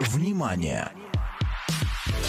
[0.00, 0.90] Внимание!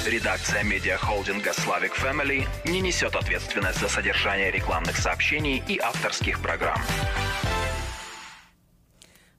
[0.05, 6.79] Редакция медиахолдинга «Славик Family не несет ответственность за содержание рекламных сообщений и авторских программ.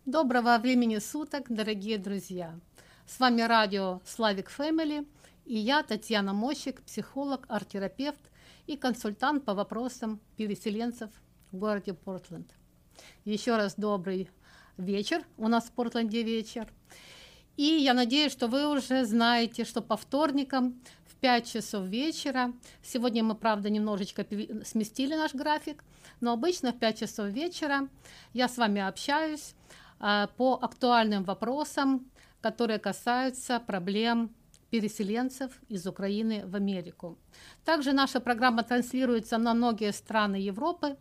[0.06, 2.58] Доброго времени суток, дорогие друзья!
[3.06, 5.06] С вами радио «Славик Family
[5.44, 8.30] и я, Татьяна Мощик, психолог, арт-терапевт
[8.66, 11.10] и консультант по вопросам переселенцев
[11.52, 12.54] в городе Портленд.
[13.24, 14.30] Еще раз добрый
[14.78, 16.66] вечер, у нас в Портленде вечер.
[17.60, 23.22] И я надеюсь, что вы уже знаете, что по вторникам в 5 часов вечера, сегодня
[23.22, 24.24] мы, правда, немножечко
[24.64, 25.84] сместили наш график,
[26.22, 27.86] но обычно в 5 часов вечера
[28.32, 29.54] я с вами общаюсь
[30.00, 34.34] э, по актуальным вопросам, которые касаются проблем
[34.70, 37.18] переселенцев из Украины в Америку.
[37.66, 40.96] Также наша программа транслируется на многие страны Европы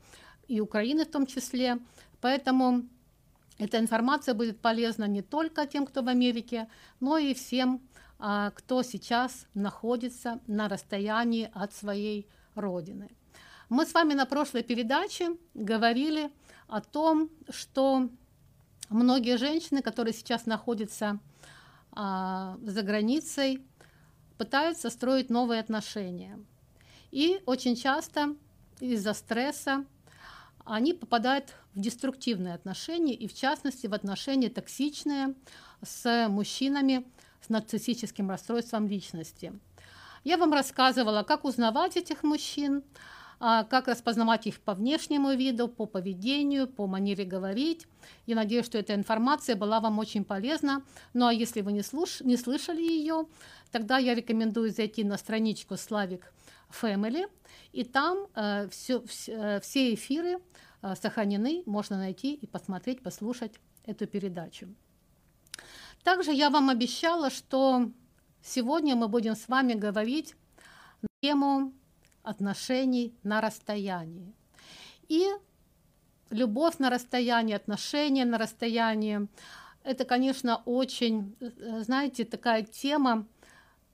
[0.49, 1.79] и Украины в том числе,
[2.19, 2.83] поэтому
[3.59, 6.69] эта информация будет полезна не только тем, кто в Америке,
[7.01, 7.81] но и всем,
[8.17, 13.09] а, кто сейчас находится на расстоянии от своей родины.
[13.67, 16.31] Мы с вами на прошлой передаче говорили
[16.67, 18.09] о том, что
[18.89, 21.19] многие женщины, которые сейчас находятся
[21.91, 23.61] а, за границей,
[24.37, 26.39] пытаются строить новые отношения.
[27.11, 28.35] И очень часто
[28.79, 29.83] из-за стресса
[30.69, 35.33] они попадают в деструктивные отношения, и в частности в отношения токсичные
[35.81, 37.05] с мужчинами
[37.41, 39.53] с нарциссическим расстройством личности.
[40.23, 42.83] Я вам рассказывала, как узнавать этих мужчин,
[43.39, 47.87] а, как распознавать их по внешнему виду, по поведению, по манере говорить.
[48.27, 50.83] Я надеюсь, что эта информация была вам очень полезна.
[51.13, 52.19] Ну а если вы не, слуш...
[52.19, 53.27] не слышали ее,
[53.71, 56.33] тогда я рекомендую зайти на страничку Славик
[56.69, 57.27] Family,
[57.71, 60.39] и там э, все, все, э, все эфиры
[60.81, 64.67] э, сохранены, можно найти и посмотреть, послушать эту передачу.
[66.03, 67.91] Также я вам обещала, что
[68.41, 70.35] сегодня мы будем с вами говорить
[71.01, 71.73] на тему
[72.23, 74.33] отношений на расстоянии.
[75.07, 75.27] И
[76.29, 79.27] любовь на расстоянии, отношения на расстоянии,
[79.83, 83.27] это, конечно, очень, э, знаете, такая тема,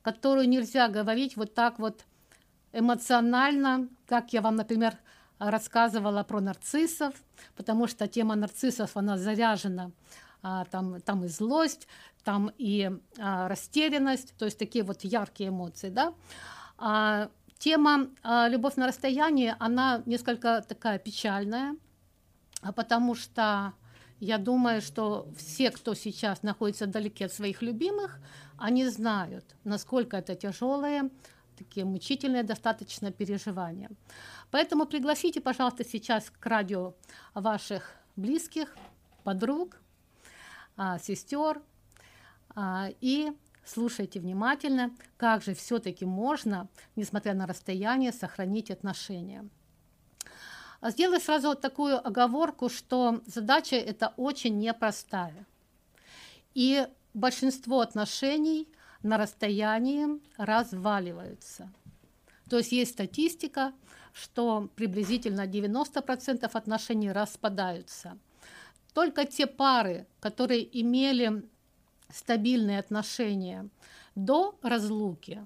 [0.02, 2.06] которую нельзя говорить вот так вот
[2.76, 4.96] эмоционально, как я вам, например,
[5.40, 7.14] рассказывала про нарциссов,
[7.56, 9.92] потому что тема нарциссов, она заряжена,
[10.42, 11.88] а, там, там и злость,
[12.24, 16.14] там и а, растерянность, то есть такие вот яркие эмоции, да.
[16.78, 21.76] А, тема а, «Любовь на расстоянии», она несколько такая печальная,
[22.76, 23.74] потому что
[24.20, 28.20] я думаю, что все, кто сейчас находится вдалеке от своих любимых,
[28.58, 31.10] они знают, насколько это тяжелые
[31.58, 33.90] такие мучительные достаточно переживания.
[34.52, 36.94] Поэтому пригласите, пожалуйста, сейчас к радио
[37.34, 38.76] ваших близких,
[39.24, 39.78] подруг,
[40.78, 41.62] а, сестер
[42.56, 43.32] а, и
[43.66, 49.48] слушайте внимательно, как же все-таки можно, несмотря на расстояние, сохранить отношения.
[50.82, 55.48] Сделаю сразу вот такую оговорку, что задача эта очень непростая.
[56.54, 58.70] И большинство отношений
[59.06, 61.72] на расстоянии разваливаются.
[62.50, 63.74] То есть есть статистика,
[64.14, 68.18] что приблизительно 90% отношений распадаются.
[68.94, 71.44] Только те пары, которые имели
[72.10, 73.70] стабильные отношения
[74.16, 75.46] до разлуки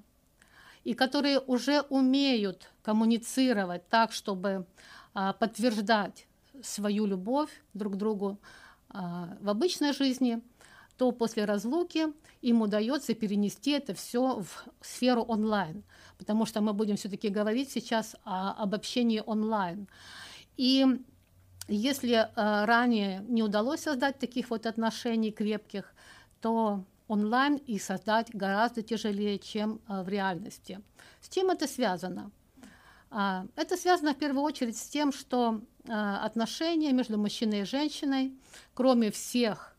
[0.84, 4.66] и которые уже умеют коммуницировать так, чтобы
[5.12, 6.26] а, подтверждать
[6.62, 8.38] свою любовь друг к другу
[8.88, 10.40] а, в обычной жизни,
[11.00, 12.08] то после разлуки
[12.42, 15.82] им удается перенести это все в сферу онлайн,
[16.18, 19.88] потому что мы будем все-таки говорить сейчас о, об общении онлайн.
[20.58, 20.84] И
[21.68, 25.94] если э, ранее не удалось создать таких вот отношений крепких,
[26.42, 30.82] то онлайн их создать гораздо тяжелее, чем э, в реальности.
[31.22, 32.30] С чем это связано?
[33.10, 38.34] А, это связано в первую очередь с тем, что э, отношения между мужчиной и женщиной,
[38.74, 39.69] кроме всех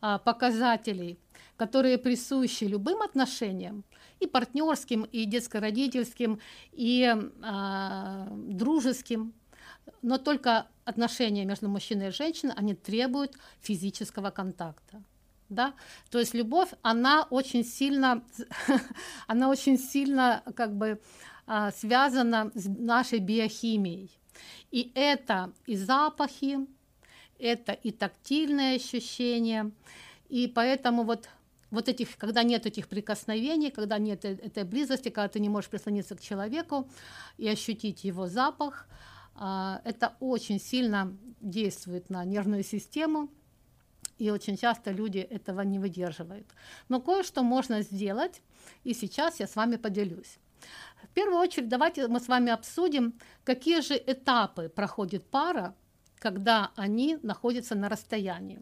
[0.00, 1.18] показателей,
[1.56, 3.84] которые присущи любым отношениям,
[4.20, 6.40] и партнерским, и детско-родительским,
[6.72, 9.32] и а, дружеским,
[10.02, 15.02] но только отношения между мужчиной и женщиной, они требуют физического контакта.
[15.48, 15.74] Да?
[16.10, 18.22] То есть любовь, она очень сильно,
[19.26, 21.00] она очень сильно как бы
[21.46, 24.10] а, связана с нашей биохимией.
[24.70, 26.58] И это и запахи,
[27.38, 29.70] это и тактильные ощущения,
[30.28, 31.28] и поэтому вот
[31.70, 35.68] вот этих, когда нет этих прикосновений, когда нет э, этой близости, когда ты не можешь
[35.68, 36.88] прислониться к человеку
[37.36, 38.88] и ощутить его запах,
[39.34, 43.28] а, это очень сильно действует на нервную систему
[44.18, 46.46] и очень часто люди этого не выдерживают.
[46.88, 48.42] Но кое-что можно сделать,
[48.84, 50.38] и сейчас я с вами поделюсь.
[51.02, 53.14] В первую очередь давайте мы с вами обсудим,
[53.44, 55.74] какие же этапы проходит пара,
[56.18, 58.60] когда они находятся на расстоянии.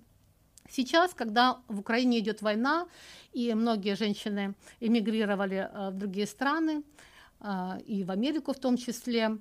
[0.69, 2.89] Сейчас, когда в Украине идет война,
[3.33, 6.83] и многие женщины эмигрировали э, в другие страны,
[7.41, 9.39] э, и в Америку в том числе,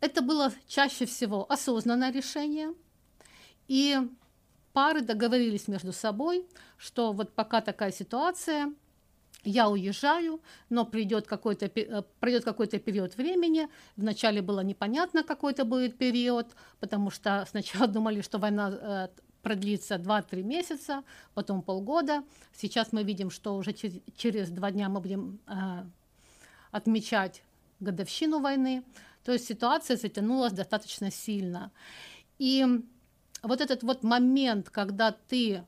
[0.00, 2.72] это было чаще всего осознанное решение,
[3.68, 3.98] и
[4.72, 6.46] пары договорились между собой,
[6.78, 8.72] что вот пока такая ситуация,
[9.44, 13.68] я уезжаю, но придет какой-то, э, пройдет какой-то период времени.
[13.96, 16.48] Вначале было непонятно, какой это будет период,
[16.80, 19.08] потому что сначала думали, что война э,
[19.42, 21.02] продлится 2-3 месяца,
[21.34, 22.22] потом полгода.
[22.52, 25.84] Сейчас мы видим, что уже через два дня мы будем э,
[26.70, 27.42] отмечать
[27.80, 28.84] годовщину войны.
[29.24, 31.70] То есть ситуация затянулась достаточно сильно.
[32.38, 32.66] И
[33.42, 35.64] вот этот вот момент, когда ты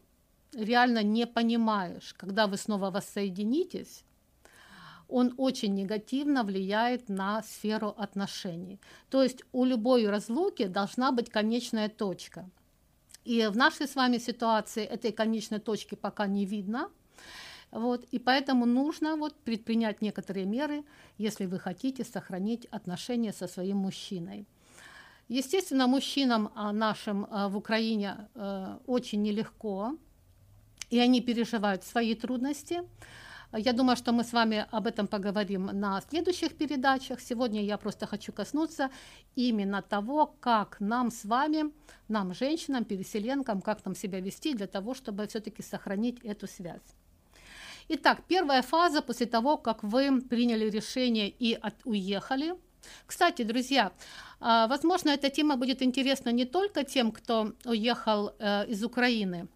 [0.55, 4.05] реально не понимаешь, когда вы снова воссоединитесь,
[5.09, 8.81] он очень негативно влияет на сферу отношений.
[9.11, 12.49] То есть у любой разлуки должна быть конечная точка.
[13.25, 16.89] И в нашей с вами ситуации этой конечной точки пока не видно.
[17.71, 20.85] Вот, и поэтому нужно вот предпринять некоторые меры,
[21.19, 24.47] если вы хотите сохранить отношения со своим мужчиной.
[25.29, 29.97] Естественно, мужчинам а, нашим а, в Украине э, очень нелегко,
[30.93, 32.83] и они переживают свои трудности.
[33.57, 37.21] Я думаю, что мы с вами об этом поговорим на следующих передачах.
[37.21, 38.91] Сегодня я просто хочу коснуться
[39.35, 41.73] именно того, как нам с вами,
[42.09, 46.97] нам, женщинам, переселенкам, как нам себя вести для того, чтобы все-таки сохранить эту связь.
[47.89, 52.55] Итак, первая фаза после того, как вы приняли решение и от, уехали.
[53.07, 53.93] Кстати, друзья,
[54.41, 59.49] а, возможно, эта тема будет интересна не только тем, кто уехал э, из Украины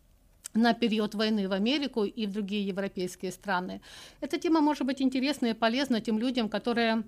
[0.57, 3.81] на период войны в Америку и в другие европейские страны.
[4.21, 7.05] Эта тема может быть интересна и полезна тем людям, которые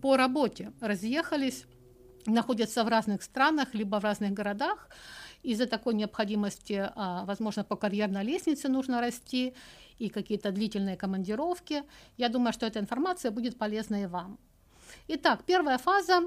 [0.00, 1.64] по работе разъехались,
[2.26, 4.88] находятся в разных странах, либо в разных городах.
[5.42, 9.54] Из-за такой необходимости, а, возможно, по карьерной лестнице нужно расти,
[9.98, 11.84] и какие-то длительные командировки.
[12.16, 14.38] Я думаю, что эта информация будет полезна и вам.
[15.08, 16.22] Итак, первая фаза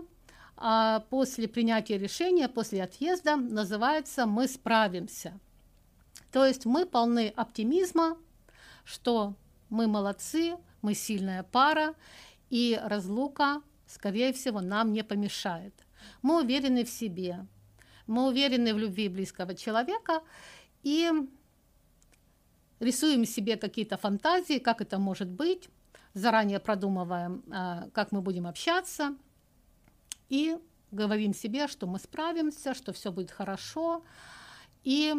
[0.56, 5.40] а, после принятия решения, после отъезда называется «мы справимся».
[6.32, 8.18] То есть мы полны оптимизма,
[8.84, 9.36] что
[9.70, 11.96] мы молодцы, мы сильная пара,
[12.50, 15.74] и разлука, скорее всего, нам не помешает.
[16.22, 17.46] Мы уверены в себе,
[18.06, 20.22] мы уверены в любви близкого человека,
[20.84, 21.12] и
[22.80, 25.70] рисуем себе какие-то фантазии, как это может быть,
[26.14, 29.16] заранее продумываем, а, как мы будем общаться,
[30.30, 30.58] и
[30.92, 34.04] говорим себе, что мы справимся, что все будет хорошо.
[34.84, 35.14] И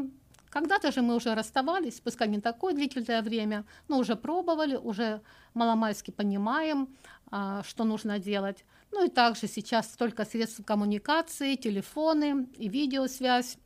[0.51, 5.21] когда-то же мы уже расставались, пускай не такое длительное время, но уже пробовали, уже
[5.55, 6.89] маломальски понимаем,
[7.31, 8.65] а, что нужно делать.
[8.91, 13.59] Ну и также сейчас столько средств коммуникации, телефоны и видеосвязь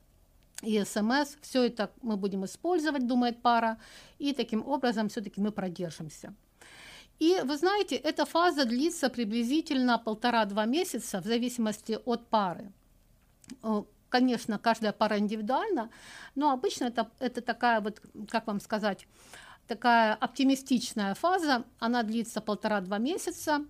[0.62, 3.78] и смс, все это мы будем использовать, думает пара,
[4.18, 6.34] и таким образом все-таки мы продержимся.
[7.18, 12.72] И вы знаете, эта фаза длится приблизительно полтора-два месяца в зависимости от пары.
[14.12, 15.88] Конечно, каждая пара индивидуальна,
[16.34, 19.08] но обычно это, это такая вот, как вам сказать,
[19.66, 23.64] такая оптимистичная фаза, она длится полтора-два месяца.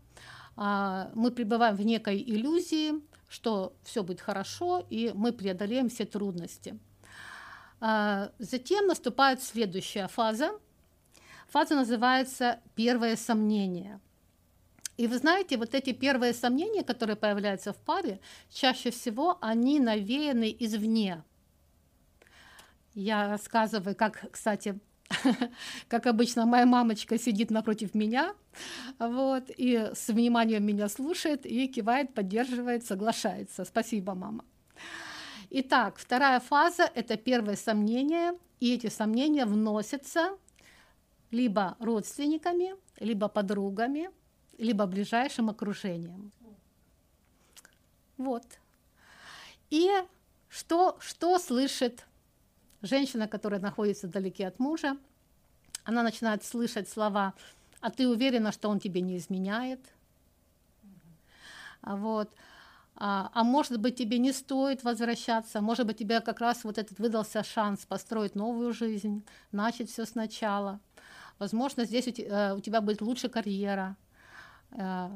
[0.57, 2.95] А, мы пребываем в некой иллюзии,
[3.29, 6.77] что все будет хорошо, и мы преодолеем все трудности.
[7.79, 10.51] А, затем наступает следующая фаза.
[11.51, 14.01] Фаза называется «первое сомнение».
[14.97, 18.21] И вы знаете, вот эти первые сомнения, которые появляются в паре,
[18.51, 21.23] чаще всего они навеяны извне.
[22.95, 24.79] Я рассказываю, как, кстати,
[25.89, 28.35] как обычно, моя мамочка сидит напротив меня,
[28.99, 33.65] вот, и с вниманием меня слушает и кивает, поддерживает, соглашается.
[33.65, 34.45] Спасибо, мама.
[35.51, 40.37] Итак, вторая фаза– это первое сомнение, и эти сомнения вносятся
[41.31, 44.11] либо родственниками, либо подругами,
[44.59, 46.33] либо ближайшим окружением.
[48.17, 48.45] Вот.
[49.71, 49.91] И
[50.49, 52.07] что, что слышит
[52.83, 54.97] женщина, которая находится вдалеке от мужа?
[55.85, 57.35] Она начинает слышать слова
[57.81, 59.81] «А ты уверена, что он тебе не изменяет?»
[61.83, 62.31] Вот.
[62.95, 66.99] А, а может быть, тебе не стоит возвращаться, может быть, тебе как раз вот этот
[66.99, 70.79] выдался шанс построить новую жизнь, начать все сначала.
[71.39, 73.97] Возможно, здесь э, у тебя будет лучше карьера.
[74.77, 75.11] Э,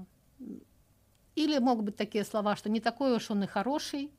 [1.34, 4.10] или могут быть такие слова, что не такой уж он и хороший,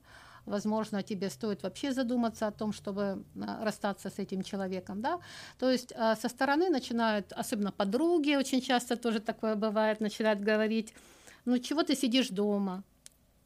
[0.46, 5.20] возможно, тебе стоит вообще задуматься о том, чтобы а, расстаться с этим человеком, да.
[5.60, 10.94] То есть а, со стороны начинают, особенно подруги, очень часто тоже такое бывает, начинают говорить,
[11.46, 12.84] ну чего ты сидишь дома,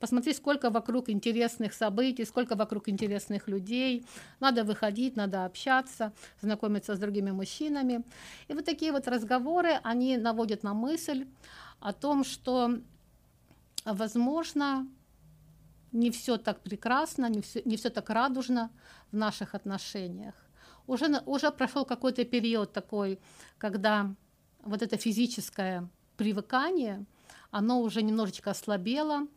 [0.02, 4.04] Посмотри, сколько вокруг интересных событий, сколько вокруг интересных людей.
[4.40, 8.04] Надо выходить, надо общаться, знакомиться с другими мужчинами.
[8.48, 11.28] И вот такие вот разговоры, они наводят на мысль
[11.80, 12.80] о том, что,
[13.86, 14.88] возможно,
[15.92, 18.72] не все так прекрасно, не все, не все так радужно
[19.12, 20.34] в наших отношениях.
[20.88, 23.20] Уже, уже прошел какой-то период такой,
[23.60, 24.16] когда
[24.64, 27.06] вот это физическое привыкание,
[27.52, 29.28] оно уже немножечко ослабело,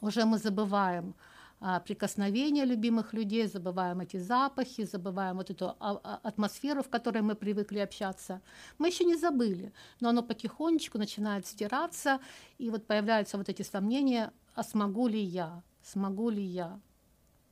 [0.00, 1.14] уже мы забываем
[1.60, 7.22] а, прикосновения любимых людей, забываем эти запахи, забываем вот эту а, а, атмосферу, в которой
[7.22, 8.40] мы привыкли общаться.
[8.78, 12.20] Мы еще не забыли, но оно потихонечку начинает стираться,
[12.58, 16.80] и вот появляются вот эти сомнения, а смогу ли я, смогу ли я.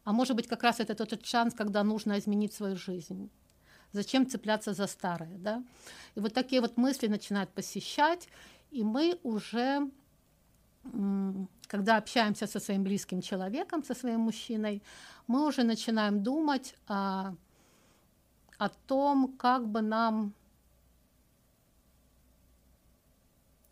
[0.04, 3.30] А может быть, как раз это тот шанс, когда нужно изменить свою жизнь.
[3.92, 5.62] Зачем цепляться за старое, да?
[6.14, 8.28] И вот такие вот мысли начинают посещать,
[8.70, 9.90] и мы уже
[11.68, 14.82] когда общаемся со своим близким человеком, со своим мужчиной,
[15.26, 17.34] мы уже начинаем думать о,
[18.58, 20.32] о том, как бы нам,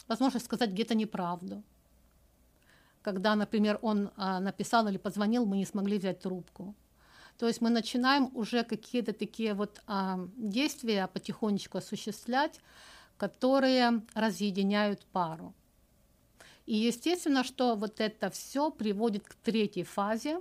[0.08, 1.62] возможно, сказать где-то неправду.
[3.02, 6.74] Когда, например, он а, написал или позвонил, мы не смогли взять трубку.
[7.38, 12.60] То есть мы начинаем уже какие-то такие вот а, действия потихонечку осуществлять,
[13.16, 15.54] которые разъединяют пару.
[16.66, 20.40] И естественно, что вот это все приводит к третьей фазе,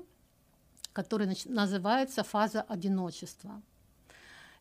[0.91, 3.61] которая называется фаза одиночества.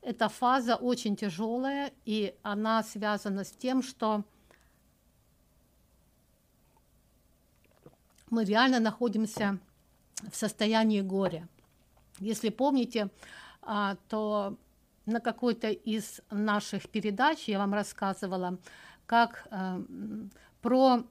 [0.03, 4.25] Эта фаза очень тяжелая, и она связана с тем, что
[8.29, 9.59] мы реально находимся
[10.31, 11.49] в состоянии горя.
[12.19, 13.09] Если помните,
[13.63, 14.59] а, то
[15.07, 18.59] на какой-то из наших передач я вам рассказывала,
[19.07, 19.81] как э,
[20.63, 21.05] про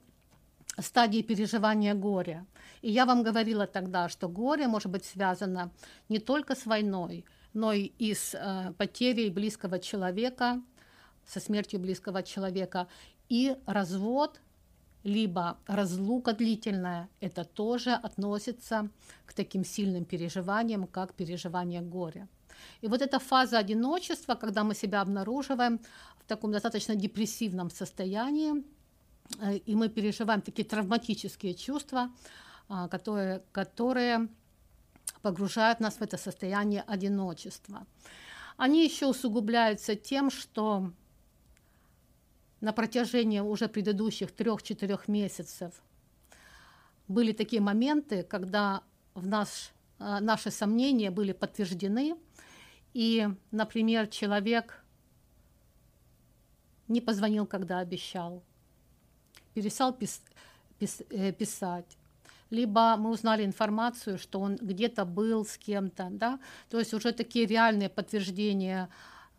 [0.79, 2.45] стадии переживания горя.
[2.81, 5.71] И я вам говорила тогда, что горе может быть связано
[6.09, 10.61] не только с войной, но и с э, потерей близкого человека,
[11.25, 12.87] со смертью близкого человека.
[13.29, 14.41] И развод,
[15.03, 18.89] либо разлука длительная, это тоже относится
[19.25, 22.27] к таким сильным переживаниям, как переживание горя.
[22.81, 25.79] И вот эта фаза одиночества, когда мы себя обнаруживаем
[26.19, 28.63] в таком достаточно депрессивном состоянии,
[29.65, 32.11] и мы переживаем такие травматические чувства,
[32.69, 34.29] а, которые, которые
[35.21, 37.85] погружают нас в это состояние одиночества.
[38.57, 40.91] Они еще усугубляются тем, что
[42.61, 45.73] на протяжении уже предыдущих трех-четырех месяцев
[47.07, 52.15] были такие моменты, когда в наш, э, наши сомнения были подтверждены,
[52.93, 54.83] и, например, человек
[56.87, 58.43] не позвонил, когда обещал,
[59.53, 60.21] перестал пис,
[60.79, 61.97] пис, э, писать.
[62.49, 67.47] Либо мы узнали информацию, что он где-то был с кем-то, да, то есть уже такие
[67.47, 68.89] реальные подтверждения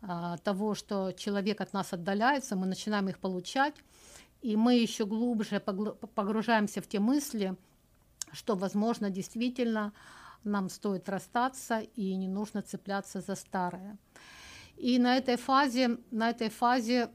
[0.01, 3.75] а, того, что человек от нас отдаляется, мы начинаем их получать,
[4.41, 7.55] и мы еще глубже погружаемся в те мысли,
[8.33, 9.93] что, возможно, действительно
[10.43, 13.97] нам стоит расстаться и не нужно цепляться за старое.
[14.77, 17.09] И на этой фазе, на этой фазе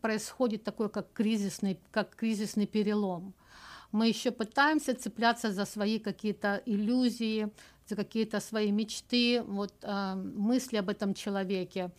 [0.00, 3.34] происходит такой, как кризисный, как кризисный перелом.
[3.92, 7.48] Мы еще пытаемся цепляться за свои какие-то иллюзии,
[7.88, 11.90] за какие-то свои мечты, вот, э, мысли об этом человеке.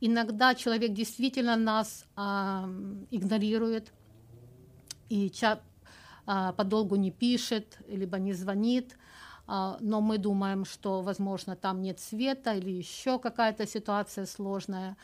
[0.00, 2.20] Иногда человек действительно нас э,
[3.12, 3.92] игнорирует
[5.08, 5.60] и ча-
[6.26, 8.96] э, подолгу не пишет, либо не звонит,
[9.46, 14.96] но мы думаем, что, возможно, там нет света или еще какая-то ситуация сложная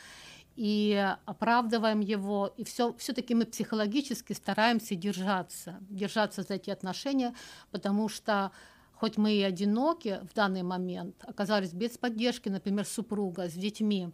[0.60, 7.34] и оправдываем его, и все, все-таки мы психологически стараемся держаться, держаться за эти отношения,
[7.70, 8.52] потому что
[8.92, 14.10] хоть мы и одиноки в данный момент, оказались без поддержки, например, супруга с детьми,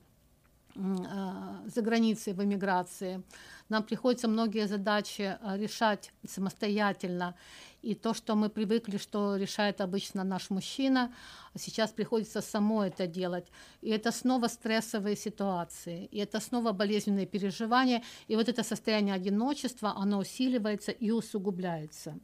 [1.66, 3.22] за границей в эмиграции.
[3.68, 7.34] Нам приходится многие задачи а, решать самостоятельно.
[7.82, 11.12] И то, что мы привыкли, что решает обычно наш мужчина,
[11.56, 13.46] сейчас приходится само это делать.
[13.80, 18.02] И это снова стрессовые ситуации, и это снова болезненные переживания.
[18.28, 22.18] И вот это состояние одиночества, оно усиливается и усугубляется.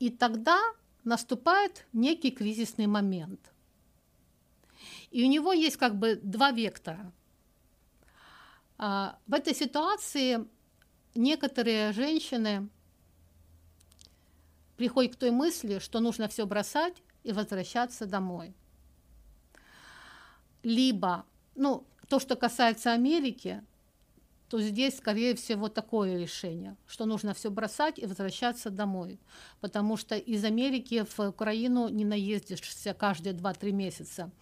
[0.00, 0.60] И тогда
[1.04, 3.40] наступает некий кризисный момент–
[5.14, 7.12] и у него есть как бы два вектора.
[8.78, 10.44] А, в этой ситуации
[11.14, 12.68] некоторые женщины
[14.76, 18.56] приходит к той мысли, что нужно все бросать и возвращаться домой.
[20.64, 23.62] Либо, ну, то, что касается Америки,
[24.48, 29.20] то здесь, скорее всего, такое решение, что нужно все бросать и возвращаться домой.
[29.60, 34.32] Потому что из Америки в Украину не наездишься каждые 2-3 месяца.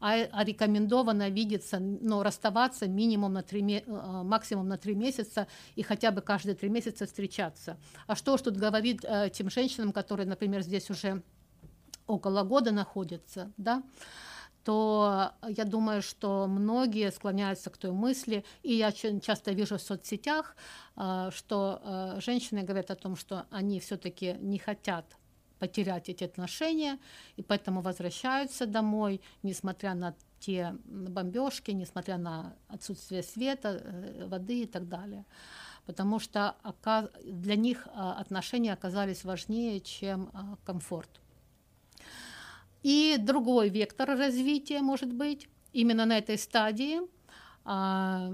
[0.00, 5.82] А, а рекомендовано видеться, но расставаться минимум на 3, э, максимум на 3 месяца и
[5.82, 7.76] хотя бы каждые 3 месяца встречаться.
[8.06, 11.22] А что ж тут говорит э, тем женщинам, которые, например, здесь уже
[12.06, 13.82] около года находятся, да?
[14.64, 20.54] то я думаю, что многие склоняются к той мысли, и я часто вижу в соцсетях,
[20.96, 25.17] э, что э, женщины говорят о том, что они все-таки не хотят
[25.58, 26.98] потерять эти отношения,
[27.36, 34.66] и поэтому возвращаются домой, несмотря на те бомбежки, несмотря на отсутствие света, э, воды и
[34.66, 35.24] так далее.
[35.86, 36.54] Потому что
[37.24, 40.30] для них отношения оказались важнее, чем
[40.64, 41.08] комфорт.
[42.82, 47.00] И другой вектор развития может быть именно на этой стадии
[47.64, 48.32] а,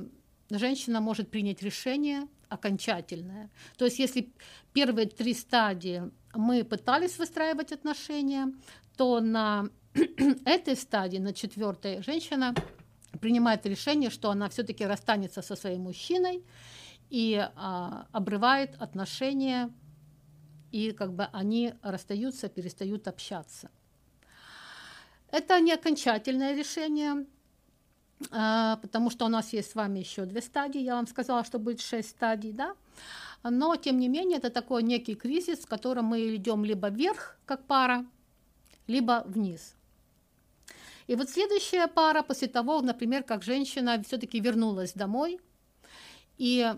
[0.51, 3.51] женщина может принять решение окончательное.
[3.77, 4.33] То есть если
[4.73, 8.53] первые три стадии мы пытались выстраивать отношения,
[8.97, 9.69] то на
[10.45, 12.55] этой стадии, на четвертой, женщина
[13.21, 16.45] принимает решение, что она все-таки расстанется со своим мужчиной
[17.11, 19.71] и а, обрывает отношения,
[20.73, 23.71] и как бы они расстаются, перестают общаться.
[25.31, 27.27] Это не окончательное решение,
[28.31, 30.81] потому что у нас есть с вами еще две стадии.
[30.81, 32.75] Я вам сказала, что будет шесть стадий, да?
[33.43, 37.67] Но, тем не менее, это такой некий кризис, в котором мы идем либо вверх, как
[37.67, 38.07] пара,
[38.87, 39.75] либо вниз.
[41.07, 45.39] И вот следующая пара после того, например, как женщина все-таки вернулась домой,
[46.39, 46.75] и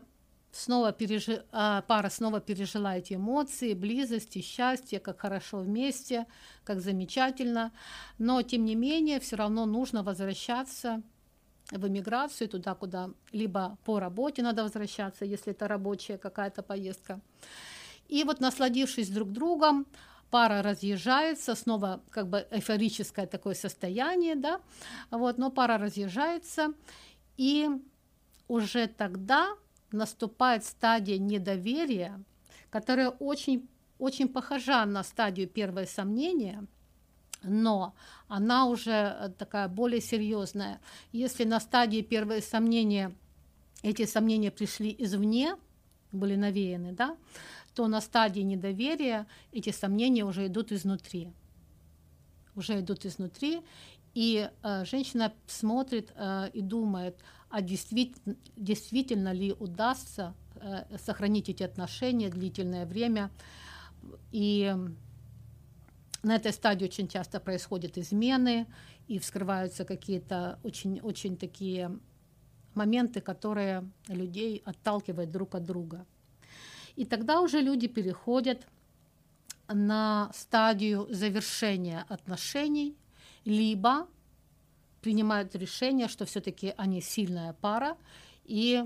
[0.51, 1.45] снова пережи...
[1.53, 6.27] А, пара снова пережила эти эмоции, близости, счастье, как хорошо вместе,
[6.65, 7.73] как замечательно.
[8.19, 11.03] Но, тем не менее, все равно нужно возвращаться
[11.71, 17.21] в эмиграцию, туда, куда либо по работе надо возвращаться, если это рабочая какая-то поездка.
[18.09, 19.87] И вот насладившись друг другом,
[20.31, 24.61] пара разъезжается, снова как бы эйфорическое такое состояние, да,
[25.11, 26.73] вот, но пара разъезжается,
[27.37, 27.69] и
[28.49, 29.49] уже тогда
[29.91, 32.23] наступает стадия недоверия,
[32.71, 36.67] которая очень, очень похожа на стадию первое сомнения,
[37.47, 37.95] но
[38.29, 40.81] она уже э, такая более серьезная.
[41.13, 43.15] Если на стадии первое сомнения
[43.83, 45.57] эти сомнения пришли извне,
[46.13, 47.17] были навеяны, да,
[47.75, 51.31] то на стадии недоверия эти сомнения уже идут изнутри.
[52.55, 53.63] Уже идут изнутри,
[54.15, 57.19] и э, женщина смотрит э, и думает,
[57.51, 63.31] а действительно, действительно ли удастся э, сохранить эти отношения длительное время.
[64.33, 64.75] И
[66.27, 68.67] на этой стадии очень часто происходят измены
[69.07, 72.01] и вскрываются какие-то очень, очень такие
[72.75, 76.05] моменты, которые людей отталкивают друг от друга.
[76.97, 78.67] И тогда уже люди переходят
[79.69, 82.97] на стадию завершения отношений,
[83.45, 84.09] либо
[85.03, 87.97] принимают решение, что все-таки они сильная пара
[88.43, 88.83] и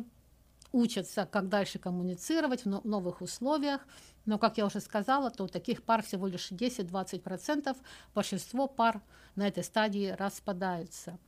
[0.72, 3.80] учатся, как дальше коммуницировать в новых условиях.
[4.26, 7.76] Но, как я уже сказала, то у таких пар всего лишь 10-20%.
[8.14, 9.00] Большинство пар
[9.34, 11.18] на этой стадии распадаются.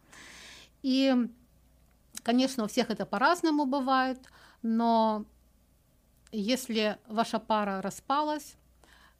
[0.82, 1.14] И,
[2.22, 4.18] конечно, у всех это по-разному бывает,
[4.62, 5.24] но
[6.32, 8.56] если ваша пара распалась,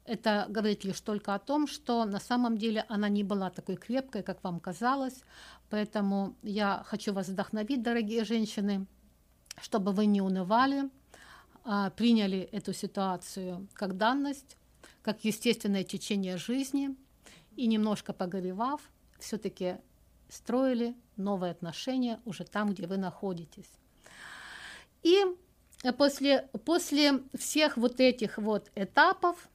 [0.05, 4.21] это говорит лишь только о том, что на самом деле она не была такой крепкой,
[4.21, 5.21] как вам казалось.
[5.69, 8.85] Поэтому я хочу вас вдохновить, дорогие женщины,
[9.61, 10.89] чтобы вы не унывали,
[11.63, 14.57] а приняли эту ситуацию как данность,
[15.01, 16.95] как естественное течение жизни,
[17.55, 18.81] и немножко погоревав,
[19.19, 19.77] все-таки
[20.29, 23.69] строили новые отношения уже там, где вы находитесь.
[25.03, 25.23] И
[25.97, 29.49] после, после всех вот этих вот этапов,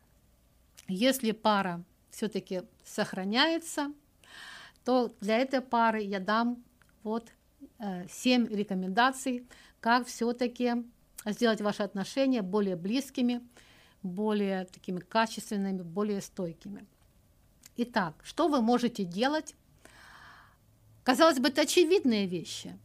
[0.86, 3.92] если пара все-таки сохраняется,
[4.84, 6.62] то для этой пары я дам
[7.02, 7.28] вот
[7.78, 9.46] э, 7 рекомендаций,
[9.80, 10.84] как все-таки
[11.24, 13.40] сделать ваши отношения более близкими,
[14.02, 16.86] более такими качественными, более стойкими.
[17.76, 19.54] Итак, что вы можете делать?
[21.04, 22.78] Казалось бы, это очевидные вещи,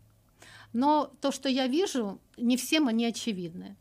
[0.72, 3.76] но то, что я вижу, не всем они очевидны.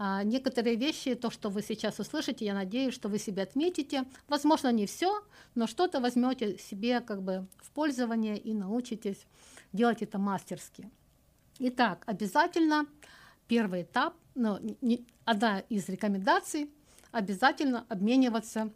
[0.00, 4.04] А некоторые вещи, то, что вы сейчас услышите, я надеюсь, что вы себе отметите.
[4.28, 5.24] Возможно, не все,
[5.56, 9.26] но что-то возьмете себе как бы в пользование и научитесь
[9.72, 10.88] делать это мастерски.
[11.58, 12.86] Итак, обязательно
[13.48, 16.70] первый этап, ну, не, одна из рекомендаций,
[17.10, 18.70] обязательно обмениваться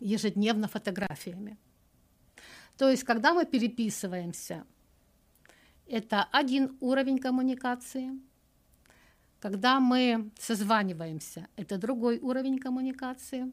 [0.00, 1.58] ежедневно фотографиями.
[2.76, 4.66] То есть, когда мы переписываемся,
[5.86, 8.10] это один уровень коммуникации.
[9.40, 13.52] Когда мы созваниваемся, это другой уровень коммуникации.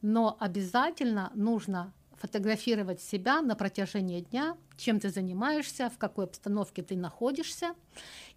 [0.00, 6.96] Но обязательно нужно фотографировать себя на протяжении дня, чем ты занимаешься, в какой обстановке ты
[6.96, 7.74] находишься,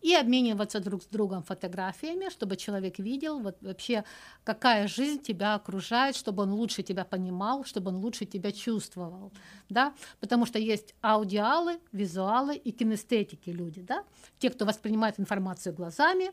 [0.02, 4.04] и обмениваться друг с другом фотографиями, чтобы человек видел вот вообще,
[4.44, 9.32] какая жизнь тебя окружает, чтобы он лучше тебя понимал, чтобы он лучше тебя чувствовал,
[9.70, 14.04] да, потому что есть аудиалы, визуалы и кинестетики люди, да,
[14.40, 16.32] те, кто воспринимает информацию глазами,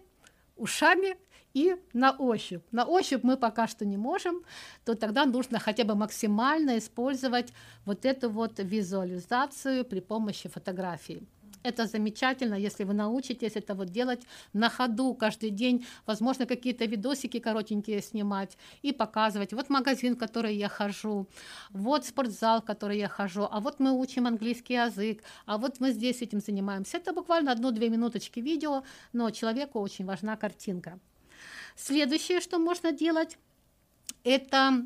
[0.56, 1.16] ушами
[1.54, 2.62] и на ощупь.
[2.72, 4.42] На ощупь мы пока что не можем,
[4.84, 7.52] то тогда нужно хотя бы максимально использовать
[7.84, 11.22] вот эту вот визуализацию при помощи фотографии.
[11.64, 14.20] Это замечательно, если вы научитесь это вот делать
[14.52, 19.54] на ходу каждый день, возможно, какие-то видосики коротенькие снимать и показывать.
[19.54, 21.26] Вот магазин, в который я хожу,
[21.70, 25.92] вот спортзал, в который я хожу, а вот мы учим английский язык, а вот мы
[25.92, 26.98] здесь этим занимаемся.
[26.98, 30.98] Это буквально одну-две минуточки видео, но человеку очень важна картинка.
[31.76, 33.38] Следующее, что можно делать,
[34.22, 34.84] это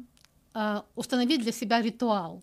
[0.55, 2.41] э, установить для себя ритуал.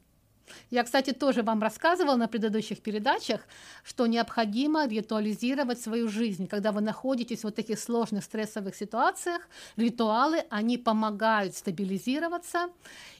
[0.69, 3.41] Я, кстати, тоже вам рассказывала на предыдущих передачах,
[3.83, 6.47] что необходимо ритуализировать свою жизнь.
[6.47, 12.69] Когда вы находитесь в вот таких сложных стрессовых ситуациях, ритуалы, они помогают стабилизироваться,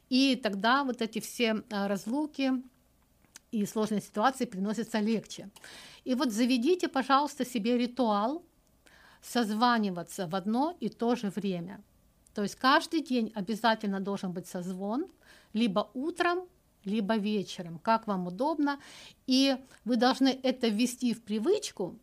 [0.09, 2.51] и тогда вот эти все а, разлуки
[3.51, 5.49] и сложные ситуации приносятся легче.
[6.03, 8.43] И вот заведите, пожалуйста, себе ритуал
[9.21, 11.81] созваниваться в одно и то же время.
[12.33, 15.07] То есть каждый день обязательно должен быть созвон,
[15.53, 16.47] либо утром,
[16.86, 18.80] либо вечером, как вам удобно.
[19.28, 22.00] И вы должны это ввести в привычку.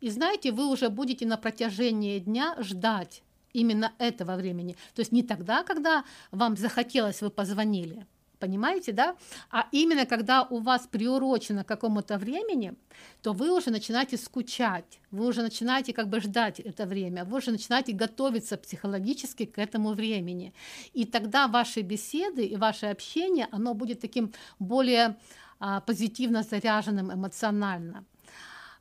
[0.00, 4.76] И знаете, вы уже будете на протяжении дня ждать именно этого времени.
[4.94, 8.06] То есть не тогда, когда вам захотелось, вы позвонили,
[8.40, 9.16] понимаете, да?
[9.50, 12.74] А именно когда у вас приурочено к какому-то времени,
[13.22, 17.52] то вы уже начинаете скучать, вы уже начинаете как бы ждать это время, вы уже
[17.52, 20.52] начинаете готовиться психологически к этому времени.
[20.92, 25.16] И тогда ваши беседы и ваше общение, оно будет таким более
[25.58, 28.04] а, позитивно заряженным эмоционально.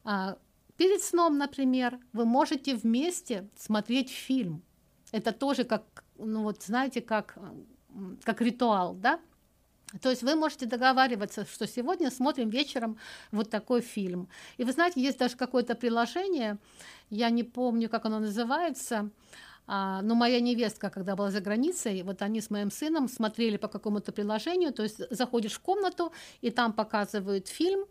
[0.04, 0.38] А,
[0.78, 4.62] перед сном, например, вы можете вместе смотреть фильм.
[5.12, 7.38] Это тоже как, ну вот знаете, как
[8.24, 9.20] как ритуал, да?
[10.02, 12.98] То есть вы можете договариваться, что сегодня смотрим вечером
[13.32, 14.28] вот такой фильм.
[14.58, 16.58] И вы знаете, есть даже какое-то приложение,
[17.10, 19.10] я не помню, как оно называется,
[19.66, 23.68] а, но моя невестка, когда была за границей, вот они с моим сыном смотрели по
[23.68, 27.86] какому-то приложению, то есть заходишь в комнату, и там показывают фильм,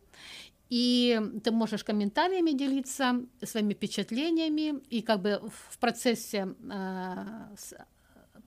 [0.71, 7.57] и ты можешь комментариями делиться, своими впечатлениями, и как бы в процессе э,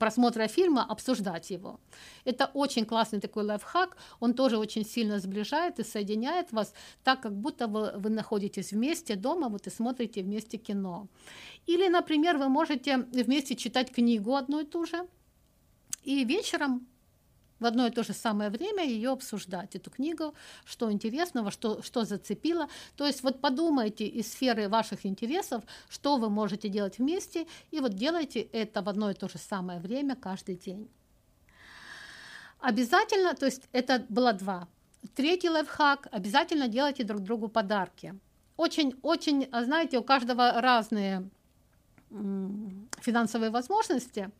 [0.01, 1.79] просмотра фильма обсуждать его.
[2.25, 7.33] Это очень классный такой лайфхак, он тоже очень сильно сближает и соединяет вас, так как
[7.33, 11.07] будто вы, вы находитесь вместе дома, вот и смотрите вместе кино.
[11.67, 15.07] Или, например, вы можете вместе читать книгу одну и ту же,
[16.03, 16.87] и вечером
[17.62, 20.34] в одно и то же самое время ее обсуждать, эту книгу,
[20.65, 22.67] что интересного, что, что зацепило.
[22.97, 27.93] То есть вот подумайте из сферы ваших интересов, что вы можете делать вместе, и вот
[27.93, 30.89] делайте это в одно и то же самое время каждый день.
[32.60, 34.67] Обязательно, то есть это было два.
[35.15, 38.15] Третий лайфхак, обязательно делайте друг другу подарки.
[38.58, 41.30] Очень-очень, знаете, у каждого разные
[42.10, 44.32] финансовые возможности,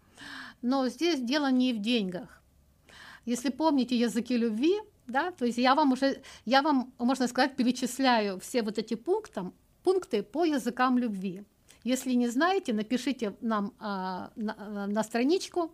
[0.62, 2.41] но здесь дело не в деньгах.
[3.26, 8.40] Если помните языки любви, да, то есть я вам уже, я вам, можно сказать, перечисляю
[8.40, 9.52] все вот эти пункты,
[9.84, 11.44] пункты по языкам любви.
[11.84, 15.72] Если не знаете, напишите нам а, на, на страничку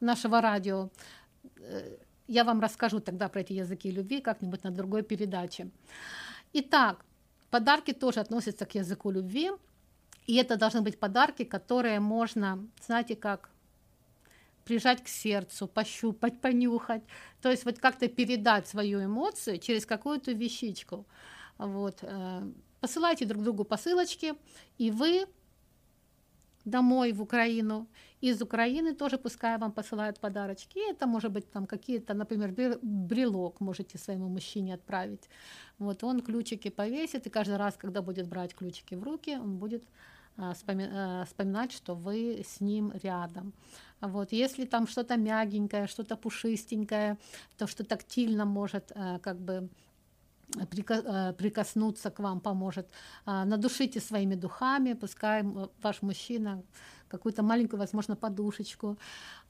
[0.00, 0.90] нашего радио.
[1.58, 5.70] Э, я вам расскажу тогда про эти языки любви как-нибудь на другой передаче.
[6.54, 7.04] Итак,
[7.50, 9.50] подарки тоже относятся к языку любви.
[10.26, 13.50] И это должны быть подарки, которые можно, знаете, как
[14.64, 17.02] прижать к сердцу, пощупать, понюхать.
[17.40, 21.06] То есть вот как-то передать свою эмоцию через какую-то вещичку.
[21.58, 21.98] Вот.
[22.02, 22.42] Э,
[22.80, 24.34] посылайте друг другу посылочки,
[24.78, 25.26] и вы
[26.64, 27.86] домой в Украину.
[28.20, 30.78] Из Украины тоже пускай вам посылают подарочки.
[30.90, 35.28] Это может быть там какие-то, например, брелок можете своему мужчине отправить.
[35.78, 39.84] Вот он ключики повесит, и каждый раз, когда будет брать ключики в руки, он будет
[40.36, 43.52] вспоминать, что вы с ним рядом.
[44.00, 47.18] Вот, если там что-то мягенькое, что-то пушистенькое,
[47.56, 49.68] то, что тактильно может э, как бы
[50.56, 52.88] э, прикоснуться к вам поможет.
[53.26, 55.44] Надушите своими духами, пускай
[55.82, 56.62] ваш мужчина
[57.08, 58.96] какую-то маленькую, возможно, подушечку,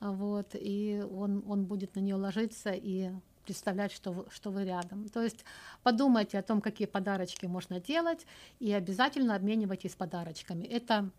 [0.01, 3.11] вот, и он, он будет на нее ложиться и
[3.45, 5.09] представлять, что вы, что вы рядом.
[5.09, 5.45] То есть
[5.83, 8.27] подумайте о том, какие подарочки можно делать,
[8.61, 10.65] и обязательно обменивайтесь подарочками.
[10.65, 11.11] Это,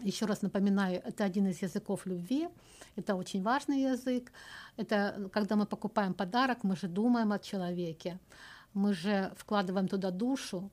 [0.00, 2.48] еще раз напоминаю, это один из языков любви,
[2.96, 4.32] это очень важный язык.
[4.76, 8.18] Это когда мы покупаем подарок, мы же думаем о человеке,
[8.74, 10.70] мы же вкладываем туда душу,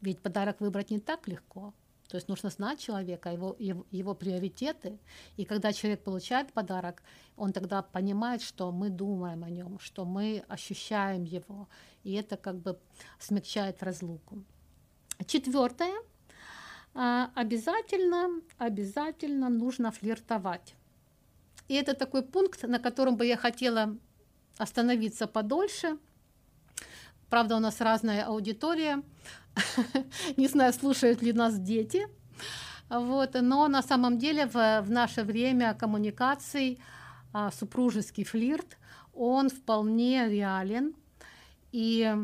[0.00, 1.72] ведь подарок выбрать не так легко.
[2.08, 4.98] То есть нужно знать человека, его, его, его приоритеты.
[5.36, 7.02] И когда человек получает подарок,
[7.36, 11.68] он тогда понимает, что мы думаем о нем, что мы ощущаем его.
[12.04, 12.78] И это как бы
[13.18, 14.44] смягчает разлуку.
[15.26, 15.94] Четвертое.
[16.94, 20.74] А, обязательно, обязательно нужно флиртовать.
[21.68, 23.96] И это такой пункт, на котором бы я хотела
[24.56, 25.98] остановиться подольше.
[27.28, 29.02] Правда, у нас разная аудитория.
[30.36, 32.06] Не знаю, слушают ли нас дети.
[32.88, 36.78] Вот, но на самом деле в, в наше время коммуникаций
[37.32, 38.78] а, супружеский флирт,
[39.12, 40.94] он вполне реален.
[41.72, 42.14] И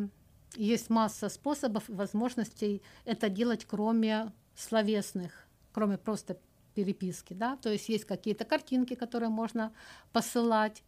[0.55, 6.39] есть масса способов, возможностей это делать, кроме словесных, кроме просто
[6.75, 7.35] переписки.
[7.35, 7.57] Да?
[7.57, 9.73] То есть есть какие-то картинки, которые можно
[10.13, 10.83] посылать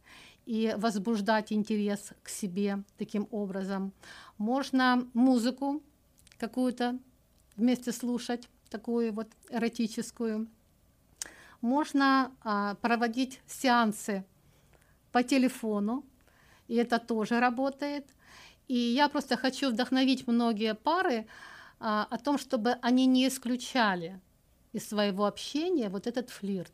[0.46, 3.92] и возбуждать интерес к себе таким образом.
[4.38, 5.82] Можно музыку
[6.38, 6.98] какую-то
[7.56, 10.48] вместе слушать, такую вот эротическую.
[11.60, 14.24] Можно а, проводить сеансы
[15.12, 16.04] по телефону,
[16.68, 18.06] и это тоже работает.
[18.68, 21.26] И я просто хочу вдохновить многие пары
[21.78, 24.20] а, о том, чтобы они не исключали
[24.72, 26.72] из своего общения вот этот флирт.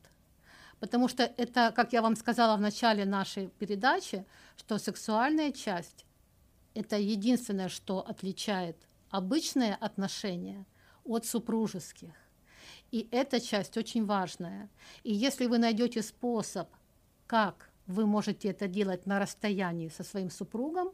[0.78, 4.24] Потому что это, как я вам сказала в начале нашей передачи,
[4.56, 6.06] что сексуальная часть–
[6.74, 8.76] это единственное, что отличает
[9.10, 10.66] обычные отношения
[11.04, 12.14] от супружеских.
[12.90, 14.68] И эта часть очень важная.
[15.04, 16.68] И если вы найдете способ,
[17.26, 20.90] как вы можете это делать на расстоянии со своим супругом,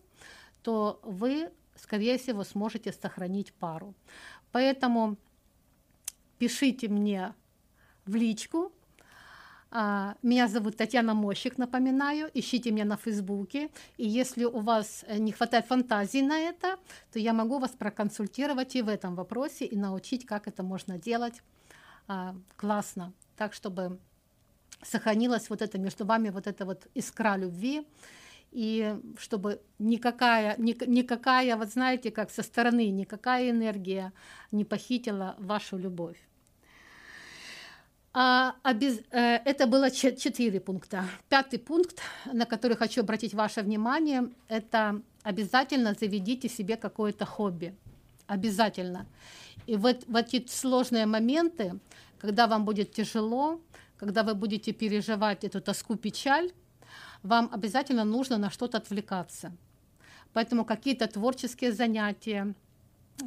[0.63, 3.95] то вы, скорее всего, сможете сохранить пару.
[4.53, 5.17] Поэтому
[6.39, 7.35] пишите мне
[8.05, 8.73] в личку,
[9.73, 12.31] меня зовут Татьяна Мощик, напоминаю.
[12.35, 13.69] Ищите меня на Фейсбуке.
[13.97, 16.77] И если у вас э, не хватает фантазии на это,
[17.13, 21.43] то я могу вас проконсультировать и в этом вопросе, и научить, как это можно делать
[22.09, 23.99] а, классно, так, чтобы
[24.83, 27.87] сохранилась вот это между вами вот эта вот искра любви,
[28.53, 34.13] и чтобы никакая, никакая, вот знаете, как со стороны, никакая энергия
[34.53, 36.19] не похитила вашу любовь.
[38.19, 39.01] А, обез...
[39.11, 41.05] Э, это было четыре пункта.
[41.29, 42.01] Пятый пункт,
[42.33, 47.75] на который хочу обратить ваше внимание, это обязательно заведите себе какое-то хобби.
[48.27, 49.07] Обязательно.
[49.67, 51.79] И в, в эти сложные моменты,
[52.19, 53.61] когда вам будет тяжело,
[53.99, 56.51] когда вы будете переживать эту тоску, печаль,
[57.23, 59.53] вам обязательно нужно на что-то отвлекаться.
[60.33, 62.55] Поэтому какие-то творческие занятия,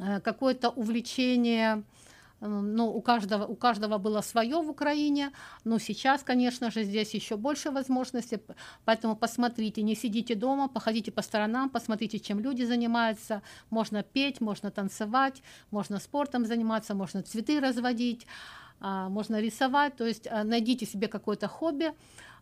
[0.00, 1.84] э, какое-то увлечение–
[2.40, 5.32] ну, у каждого, у каждого было свое в Украине,
[5.64, 8.38] но сейчас, конечно же, здесь еще больше возможностей,
[8.84, 14.70] поэтому посмотрите, не сидите дома, походите по сторонам, посмотрите, чем люди занимаются, можно петь, можно
[14.70, 18.26] танцевать, можно спортом заниматься, можно цветы разводить,
[18.80, 21.92] а, можно рисовать, то есть а, найдите себе какое-то хобби,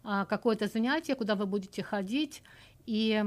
[0.05, 2.43] а, какое-то занятие, куда вы будете ходить,
[2.87, 3.25] и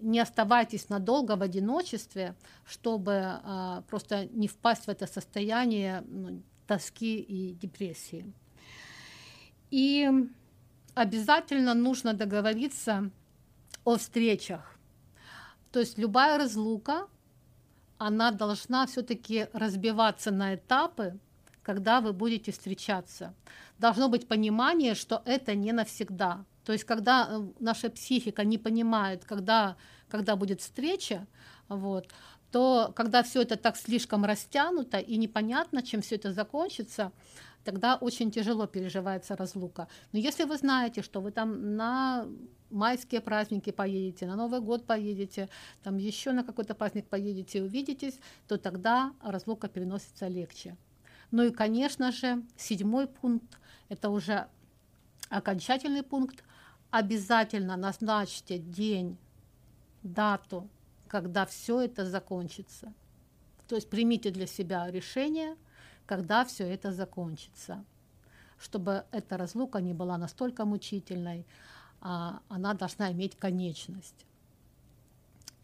[0.00, 2.34] не оставайтесь надолго в одиночестве,
[2.64, 8.32] чтобы а, просто не впасть в это состояние ну, тоски и депрессии.
[9.70, 10.10] И
[10.94, 13.10] обязательно нужно договориться
[13.84, 14.78] о встречах.
[15.72, 17.08] То есть любая разлука,
[17.98, 21.18] она должна все-таки разбиваться на этапы,
[21.62, 23.34] когда вы будете встречаться.
[23.78, 26.44] Должно быть понимание, что это не навсегда.
[26.68, 29.78] То есть, когда э, наша психика не понимает, когда,
[30.10, 31.26] когда будет встреча,
[31.68, 32.08] вот,
[32.50, 37.10] то когда все это так слишком растянуто и непонятно, чем все это закончится,
[37.64, 39.88] тогда очень тяжело переживается разлука.
[40.12, 42.26] Но если вы знаете, что вы там на
[42.68, 45.48] майские праздники поедете, на Новый год поедете,
[45.82, 50.76] там еще на какой-то праздник поедете и увидитесь, то тогда разлука переносится легче.
[51.30, 54.48] Ну и, конечно же, седьмой пункт, это уже
[55.30, 56.44] окончательный пункт,
[56.90, 59.18] обязательно назначьте день,
[60.02, 60.68] дату,
[61.08, 62.92] когда все это закончится.
[63.66, 65.56] То есть примите для себя решение,
[66.06, 67.84] когда все это закончится,
[68.58, 71.46] чтобы эта разлука не была настолько мучительной,
[72.00, 74.26] а она должна иметь конечность.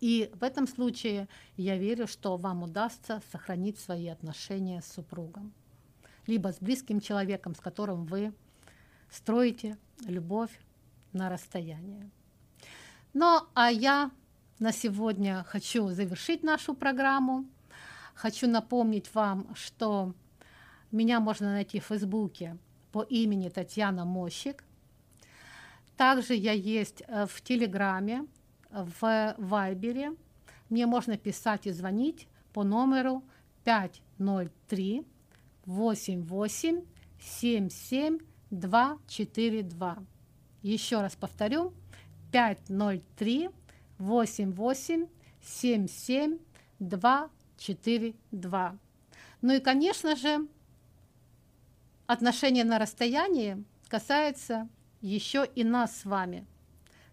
[0.01, 5.55] И в этом случае я верю, что вам удастся сохранить свои отношения с супругом,
[6.27, 8.35] либо с близким человеком, с которым вы
[9.11, 10.51] строите любовь
[11.15, 12.11] на расстоянии.
[13.13, 14.11] Ну, а я
[14.59, 17.45] на сегодня хочу завершить нашу программу.
[18.15, 20.15] Хочу напомнить вам, что
[20.91, 22.57] меня можно найти в Фейсбуке
[22.93, 24.65] по имени Татьяна Мощик.
[25.97, 28.27] Также я есть э, в Телеграме,
[28.71, 30.13] в Вайбере.
[30.69, 33.23] Мне можно писать и звонить по номеру
[33.65, 35.07] 503
[35.67, 36.85] 88
[37.21, 38.19] 77
[38.51, 39.99] 242.
[40.65, 41.73] Еще раз повторю,
[42.33, 43.51] 503
[43.99, 45.07] 88
[45.43, 46.39] 77
[46.79, 48.79] 242.
[49.43, 50.49] Ну и, конечно же,
[52.07, 54.67] отношения на расстоянии касается
[55.03, 56.47] еще и нас с вами.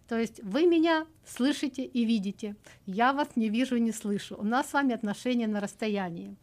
[0.08, 4.34] То есть вы меня слышите и видите, я вас не вижу и не слышу.
[4.38, 6.36] У нас с вами отношения на расстоянии.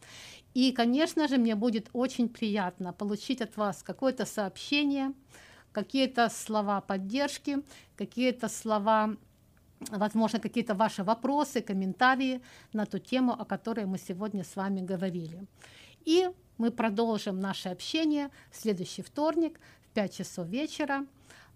[0.54, 5.12] И, конечно же, мне будет очень приятно получить от вас какое-то сообщение,
[5.72, 7.62] какие-то слова поддержки,
[7.96, 9.16] какие-то слова,
[9.90, 12.40] возможно, какие-то ваши вопросы, комментарии
[12.72, 15.46] на ту тему, о которой мы сегодня с вами говорили.
[16.04, 21.06] И мы продолжим наше общение в следующий вторник в 5 часов вечера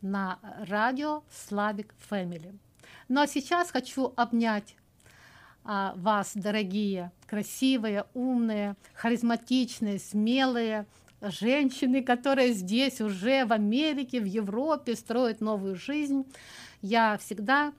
[0.00, 2.58] на радио Славик Family.
[3.08, 4.76] Ну а сейчас хочу обнять
[5.64, 10.86] а, вас, дорогие, красивые, умные, харизматичные, смелые
[11.30, 16.24] женщины, которые здесь уже в Америке, в Европе строят новую жизнь.
[16.82, 17.72] Я всегда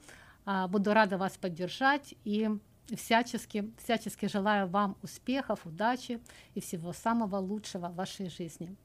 [0.45, 2.49] а, буду рада вас поддержать и
[2.95, 6.19] всячески, всячески желаю вам успехов, удачи
[6.53, 8.75] и всего самого лучшего в вашей жизни.